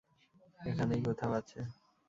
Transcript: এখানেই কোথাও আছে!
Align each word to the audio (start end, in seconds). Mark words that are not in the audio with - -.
এখানেই 0.59 1.01
কোথাও 1.07 1.31
আছে! 1.39 1.59